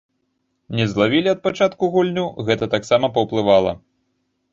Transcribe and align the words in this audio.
Не 0.77 0.85
злавілі 0.93 1.29
ад 1.33 1.43
пачатку 1.47 1.89
гульню, 1.95 2.23
гэта 2.47 2.65
таксама 2.73 3.11
паўплывала. 3.19 3.75